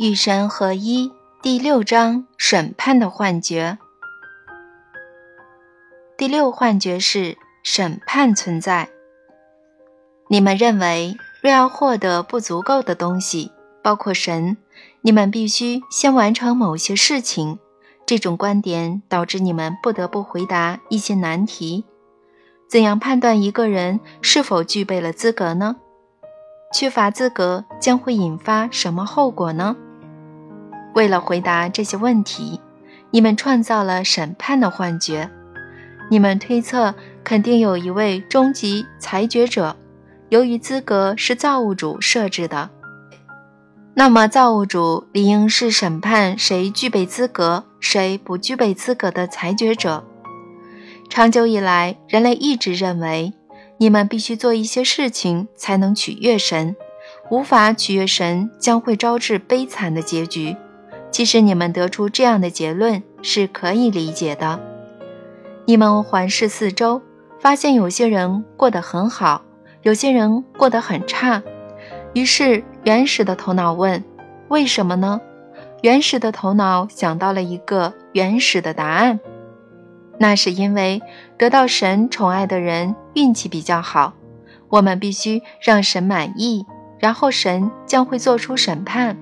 [0.00, 3.76] 与神合一第六章审判的幻觉。
[6.16, 8.88] 第六幻觉是审判存在。
[10.28, 13.52] 你们认为，若要获得不足够的东西，
[13.82, 14.56] 包括神，
[15.02, 17.58] 你们必须先完成某些事情。
[18.06, 21.84] 这种观点导致你们不得不回答一些难题：
[22.66, 25.76] 怎样判断一个人是否具备了资格呢？
[26.72, 29.76] 缺乏资格将会引发什么后果呢？
[30.94, 32.60] 为了回答这些问题，
[33.10, 35.30] 你们创造了审判的幻觉。
[36.10, 39.76] 你们推测肯定有一位终极裁决者，
[40.28, 42.70] 由于资格是造物主设置的，
[43.94, 50.04] 那么造物主理应是审判谁具备资格、谁不具备资格的裁决者。
[51.08, 53.32] 长久以来，人类一直认为，
[53.78, 56.74] 你们必须做一些事情才能取悦神，
[57.30, 60.56] 无法取悦神将会招致悲惨的结局。
[61.10, 64.60] 其实你们得出这样的结论是可以理解的。
[65.66, 67.02] 你们环视四周，
[67.38, 69.42] 发现有些人过得很好，
[69.82, 71.42] 有些人过得很差。
[72.14, 74.02] 于是原始的头脑问
[74.48, 75.20] ：“为什么呢？”
[75.82, 79.18] 原始的头脑想到了一个原始的答案，
[80.18, 81.00] 那是因为
[81.38, 84.12] 得到神宠爱的人运气比较好。
[84.68, 86.66] 我们必须让神满意，
[86.98, 89.16] 然后神将会做出审判。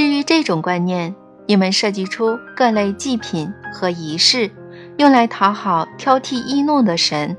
[0.00, 4.50] 至于这种观念，你们设计出各类祭品和仪式，
[4.96, 7.36] 用来讨好挑剔易怒的神。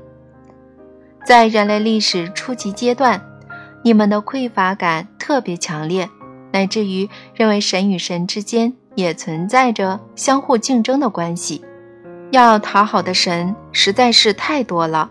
[1.26, 3.20] 在人类历史初级阶段，
[3.82, 6.08] 你们的匮乏感特别强烈，
[6.52, 11.64] 乃至于认为神与神之间也存在着相互竞争的关系。
[12.30, 15.10] 要讨好的神实在是太多了，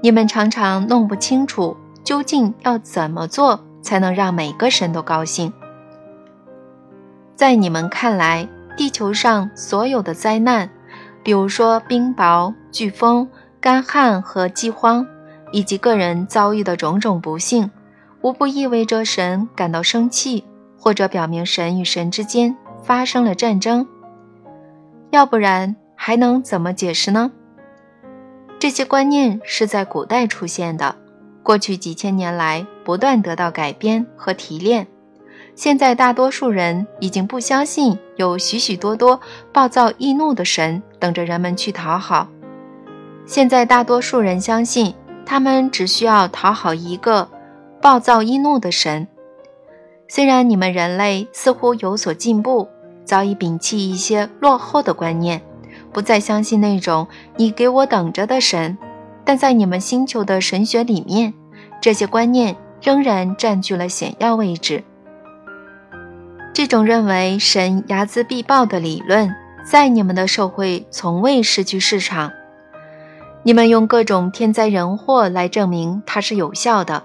[0.00, 5.52] 你们常常弄不清楚究竟要怎么做才能让每个神都高兴。
[7.40, 10.68] 在你们看来，地球上所有的灾难，
[11.22, 13.26] 比如说冰雹、飓风、
[13.58, 15.06] 干旱和饥荒，
[15.50, 17.70] 以及个人遭遇的种种不幸，
[18.20, 20.44] 无不意味着神感到生气，
[20.78, 23.88] 或者表明神与神之间发生了战争。
[25.08, 27.32] 要不然还能怎么解释呢？
[28.58, 30.94] 这些观念是在古代出现的，
[31.42, 34.86] 过去几千年来不断得到改编和提炼。
[35.60, 39.20] 现在大多数人已经不相信有许许多多
[39.52, 42.26] 暴躁易怒的神等着人们去讨好。
[43.26, 44.94] 现在大多数人相信，
[45.26, 47.28] 他们只需要讨好一个
[47.78, 49.06] 暴躁易怒的神。
[50.08, 52.66] 虽然你们人类似乎有所进步，
[53.04, 55.42] 早已摒弃一些落后的观念，
[55.92, 57.06] 不再相信那种
[57.36, 58.78] “你给我等着”的神，
[59.26, 61.34] 但在你们星球的神学里面，
[61.82, 64.82] 这些观念仍然占据了显要位置。
[66.60, 69.34] 这种认为神睚眦必报的理论，
[69.64, 72.30] 在你们的社会从未失去市场。
[73.42, 77.02] 你们用各种天灾人祸来证明它是有效的，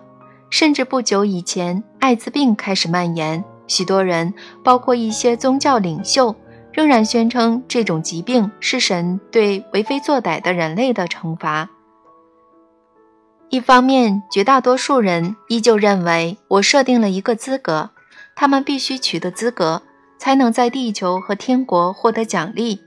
[0.50, 6.36] 甚至不久以前，艾滋病开始蔓延，许多人，包括一些宗教领袖，
[6.74, 11.70] 仍然宣称这种疾病是神对为非作歹的人类的惩罚。
[13.48, 17.92] 一方面，绝大多数人依旧认为我设定了一个资格。
[18.36, 19.82] 他们必须取得资格，
[20.18, 22.82] 才能在地球和天国获得奖励。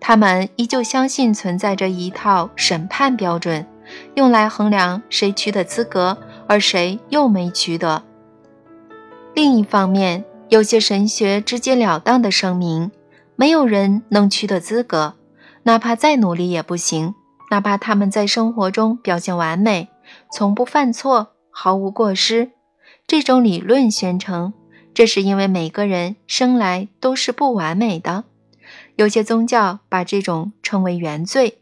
[0.00, 3.66] 他们依旧相信存在着一套审判标准，
[4.14, 6.18] 用来衡量谁取得资格，
[6.48, 8.02] 而谁又没取得。
[9.34, 12.90] 另一方面，有些神学直截了当地声明，
[13.36, 15.14] 没有人能取得资格，
[15.64, 17.14] 哪怕再努力也不行。
[17.50, 19.90] 哪怕他们在生活中表现完美，
[20.32, 22.52] 从不犯错，毫无过失。
[23.06, 24.54] 这种理论宣称。
[24.94, 28.24] 这是因为每个人生来都是不完美的，
[28.96, 31.58] 有些宗教把这种称为原罪。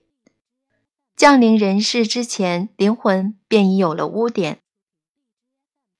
[1.16, 4.58] 降临人世之前，灵魂便已有了污点。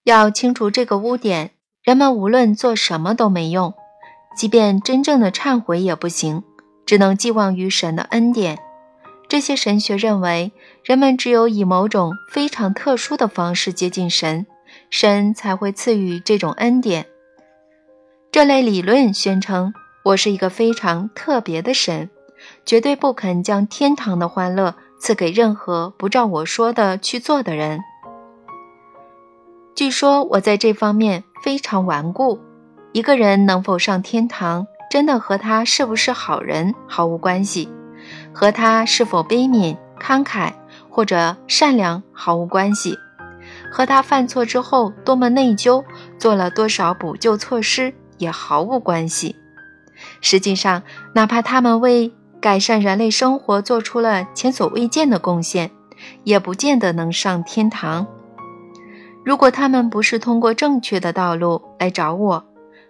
[0.05, 1.50] 要清除这个污点，
[1.82, 3.75] 人们无论做什么都没用，
[4.35, 6.43] 即便真正的忏悔也不行，
[6.87, 8.59] 只能寄望于神的恩典。
[9.29, 10.50] 这些神学认为，
[10.82, 14.47] 人们只有以某种非常特殊的方式接近神，
[14.88, 17.06] 神才会赐予这种恩典。
[18.41, 22.09] 这类理论宣称，我是一个非常特别的神，
[22.65, 27.81] 绝对不肯将天堂的欢乐赐给任何不照我说的去做的人。
[29.75, 32.41] 据说我在这方面非常顽固。
[32.93, 37.69] 一个人能否上天堂，真的和他是不是好人毫无关系，
[38.33, 40.51] 和他是否悲悯、慷慨
[40.89, 42.97] 或者善良毫无关系，
[43.71, 45.85] 和他犯错之后多么内疚，
[46.19, 49.34] 做了多少补救措施也毫无关系。
[50.20, 50.84] 实际上，
[51.14, 55.70] 哪怕他们为改善人类生活做出了前所未见的贡献，
[56.22, 58.06] 也不见得能上天堂。
[59.25, 62.44] 如果他们不是通过正确的道路来找我，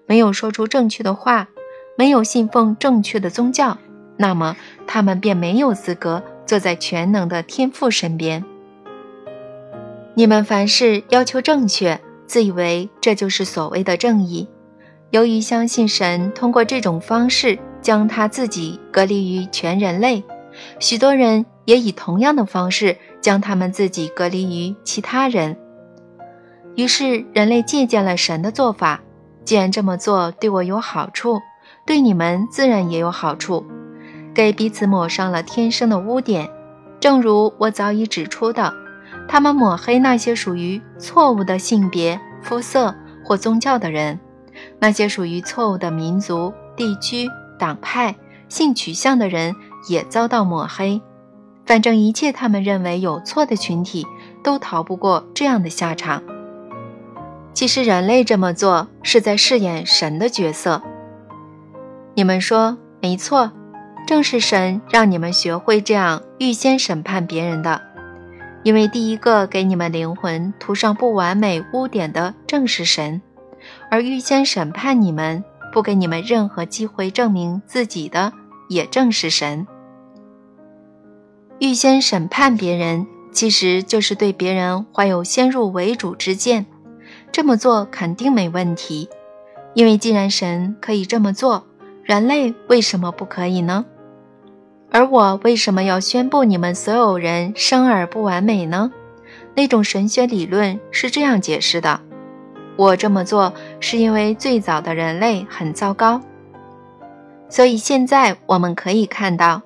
[0.06, 1.48] 没有说出正确的话，
[1.96, 3.78] 没有信奉正确的宗教，
[4.16, 4.56] 那么
[4.86, 8.44] 他们便没有资格坐在全能的天父身边。
[10.14, 14.48] 你们凡事要求正确，自以为这就是所谓的正义。
[15.10, 20.22] 由于相信神通过这种方式将他自己隔离于全人类，
[20.78, 25.56] 许多人也以同样的方式将他们自己隔离于其他人。
[26.76, 29.00] 于是人类借鉴了神的做法。
[29.42, 31.40] 既然这么做对我有好处，
[31.84, 33.64] 对你们自然也有好处，
[34.32, 36.48] 给彼此抹上了天生的污点。
[37.00, 38.72] 正如我早已指出的，
[39.26, 44.20] 他们抹黑那些属于错误的性别、肤色或宗教的人。
[44.80, 47.28] 那些属于错误的民族、地区、
[47.58, 48.16] 党派、
[48.48, 49.54] 性取向的人
[49.88, 51.00] 也遭到抹黑。
[51.66, 54.06] 反正一切他们认为有错的群体，
[54.42, 56.22] 都逃不过这样的下场。
[57.52, 60.82] 其实人类这么做是在饰演神的角色。
[62.14, 63.52] 你们说没错，
[64.06, 67.80] 正是神让你们学会这样预先审判别人的，
[68.64, 73.20] 因为第一个给你们灵魂涂上不完美污点的正是神。
[73.90, 75.42] 而预先审判你们，
[75.72, 78.32] 不给你们任何机会证明自己的，
[78.69, 79.66] 也正是神。
[81.58, 86.64] 预先审判别人，其实就是对别人怀有先入为主之见。
[87.32, 89.08] 这么做肯定没问题，
[89.75, 91.66] 因为既然神可以这么做，
[92.04, 93.84] 人类为什么不可以呢？
[94.92, 98.90] 而我为什么要宣布你们所有人生而不完美呢？
[99.54, 102.00] 那种神学理论是这样解释的。
[102.80, 106.18] 我这么做是因为最早的人类很糟糕，
[107.50, 109.60] 所以现在我们可以看到，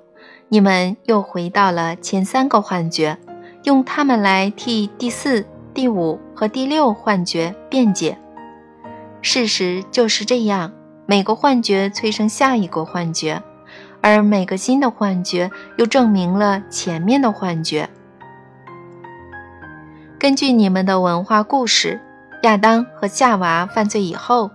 [0.49, 3.17] 你们又回到了前三个幻觉，
[3.63, 8.19] 用它们来替第四、第五和第六幻觉辩解。
[9.23, 10.73] 事实就是这样，
[11.07, 13.41] 每个幻觉催生下一个幻觉，
[14.01, 17.89] 而每个新的幻觉又证明了前面的幻觉。
[20.19, 22.01] 根据你们的文化故事。
[22.45, 24.51] 亚当和夏娃犯罪以后，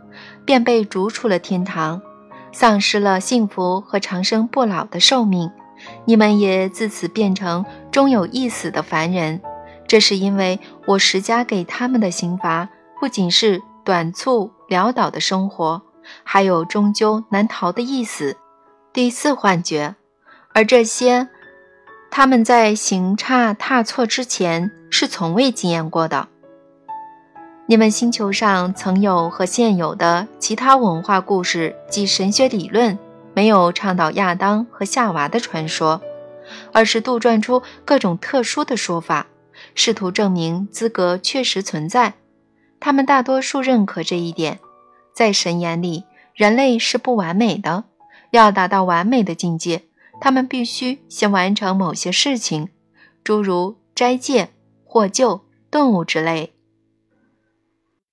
[0.46, 2.00] 便被逐出了天堂，
[2.52, 5.50] 丧失了幸福和长生不老的寿命。
[6.06, 9.42] 你们也自此变成终有一死的凡人。
[9.88, 12.70] 这是因为我施加给他们的刑罚，
[13.00, 15.82] 不仅是短促潦倒的生活，
[16.24, 18.38] 还有终究难逃的一死。
[18.94, 19.96] 第四幻觉，
[20.54, 21.28] 而这些，
[22.12, 26.28] 他们在行差踏错之前是从未经验过的。
[27.70, 32.98] 你们星球上曾有和现有的其他文化故事及神学理论，
[33.36, 36.02] 没有倡导亚当和夏娃的传说，
[36.74, 39.28] 而是杜撰出各种特殊的说法，
[39.76, 42.16] 试图证明资格确实存在。
[42.80, 44.58] 他们大多数认可这一点。
[45.14, 47.84] 在神眼里，人类是不完美的，
[48.32, 49.84] 要达到完美的境界，
[50.20, 52.70] 他们必须先完成某些事情，
[53.24, 54.50] 诸如斋戒、
[54.84, 56.54] 获救、动物之类。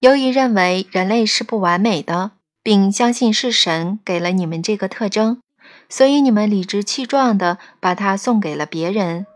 [0.06, 2.30] 由于认为人类是不完美的，
[2.62, 5.40] 并相信是神给了你们这个特征，
[5.88, 9.26] 所以你们理直气壮地把它送给了别人。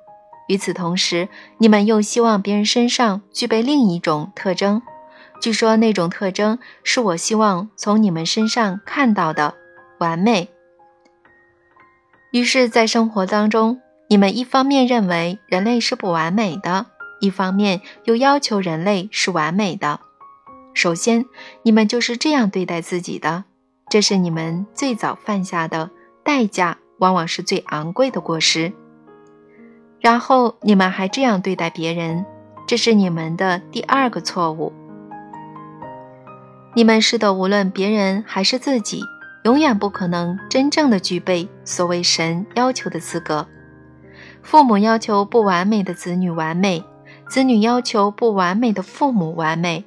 [0.47, 4.81] 与此同时，你们又希望别人身上具备另一种特征。
[5.43, 9.55] 据说那种特征是我希望从你们身上看到的
[9.99, 10.51] 完美。
[12.31, 16.87] 于是，在生活当中，你们一方面认为人类是不完美的，
[17.19, 19.99] 一方面又要求人类是完美的。
[20.73, 21.25] 首先，
[21.63, 23.45] 你们就是这样对待自己的，
[23.89, 25.91] 这是你们最早犯下的
[26.23, 28.73] 代价，往往是最昂贵的过失。
[30.01, 32.25] 然后，你们还这样对待别人，
[32.67, 34.73] 这是你们的第二个错误。
[36.75, 39.03] 你们是的，无论别人还是自己，
[39.43, 43.47] 永远不可能真正的具备所谓神要求的资格。
[44.43, 46.83] 父母要求不完美的子女完美，
[47.29, 49.85] 子女要求不完美的父母完美。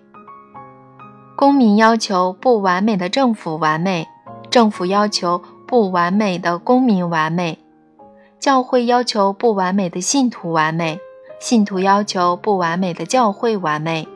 [1.36, 4.08] 公民要求不完美的政府完美，
[4.52, 7.58] 政府要求不完美的公民完美，
[8.40, 11.00] 教会要求不完美的信徒完美，
[11.40, 14.08] 信徒要求不完美的教会完美，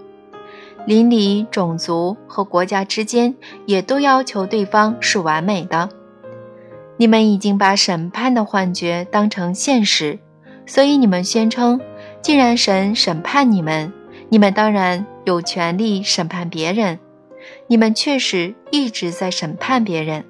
[0.86, 3.34] 邻里、种族和国家之间
[3.66, 5.90] 也都要求对方是完美的。
[6.98, 10.20] 你们已经把审判的幻觉当成现实，
[10.68, 11.82] 所以你们宣称，
[12.22, 13.92] 既然神审判你们，
[14.30, 17.00] 你们当然有权利审判别人，
[17.68, 20.24] 你们确实一直在审判别人。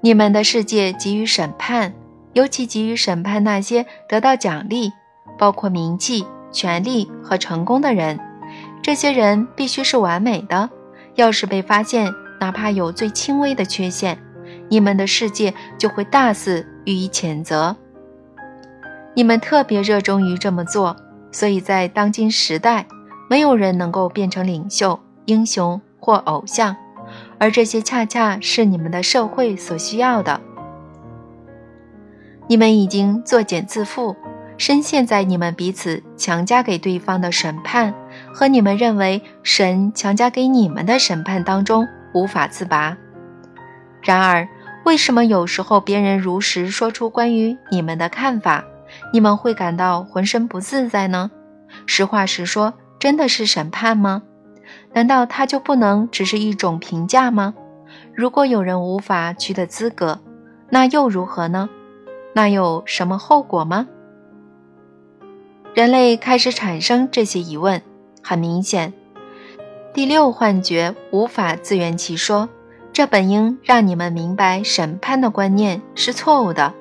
[0.00, 1.92] 你们的世界给予审判，
[2.32, 4.90] 尤其给予审判那些得到奖励，
[5.38, 8.18] 包括名气、权力和成功的人。
[8.82, 10.68] 这些人必须是完美的。
[11.14, 14.18] 要是被发现，哪怕有最轻微的缺陷，
[14.70, 17.76] 你们的世界就会大肆予以谴责。
[19.14, 20.96] 你们特别热衷于这么做，
[21.30, 22.86] 所以在当今时代，
[23.28, 26.76] 没有人能够变成领袖、英雄或偶像，
[27.38, 30.40] 而这些恰恰是你们的社会所需要的。
[32.48, 34.14] 你们已经作茧自缚，
[34.58, 37.94] 深陷在你们彼此强加给对方的审判
[38.34, 42.96] 和你们认为神强加给你们的审判当中，无法自拔。
[44.02, 44.46] 然而，
[44.84, 48.64] 为什么有时候别人如实说出关于你们的看法？
[49.12, 51.30] 你们会感到浑身不自在呢？
[51.86, 54.22] 实话实说，真的是审判吗？
[54.92, 57.54] 难道它就不能只是一种评价吗？
[58.14, 60.20] 如果有人无法取得资格，
[60.68, 61.68] 那又如何呢？
[62.34, 63.88] 那有什么后果吗？
[65.74, 67.80] 人类开始产生这些疑问。
[68.22, 68.92] 很明显，
[69.92, 72.48] 第六幻觉无法自圆其说。
[72.92, 76.72] 这本应让你们明白，审判的观念是错误的。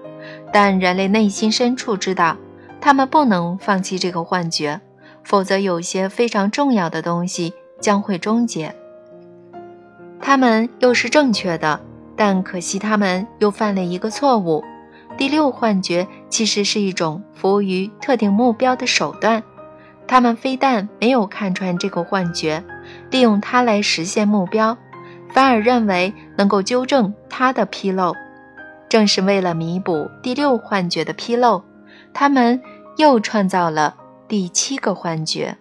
[0.53, 2.37] 但人类内心深处知道，
[2.79, 4.81] 他们不能放弃这个幻觉，
[5.23, 8.73] 否则有些非常重要的东西将会终结。
[10.21, 11.81] 他们又是正确的，
[12.15, 14.63] 但可惜他们又犯了一个错误。
[15.17, 19.43] 第六幻觉其实是一种服务于特定目标的手段，
[20.07, 22.63] 他们非但没有看穿这个幻觉，
[23.09, 24.77] 利用它来实现目标，
[25.29, 28.13] 反而认为能够纠正它的纰漏。
[28.87, 31.63] 正是为了弥补第六幻觉的纰漏，
[32.13, 32.61] 他们
[32.97, 33.95] 又创造了
[34.27, 35.57] 第七个幻觉。